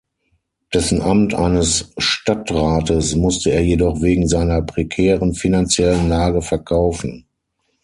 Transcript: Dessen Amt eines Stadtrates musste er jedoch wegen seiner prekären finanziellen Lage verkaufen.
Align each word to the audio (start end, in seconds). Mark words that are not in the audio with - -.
Dessen 0.73 0.99
Amt 1.03 1.35
eines 1.35 1.93
Stadtrates 1.99 3.15
musste 3.15 3.51
er 3.51 3.61
jedoch 3.61 4.01
wegen 4.01 4.27
seiner 4.27 4.63
prekären 4.63 5.35
finanziellen 5.35 6.09
Lage 6.09 6.41
verkaufen. 6.41 7.27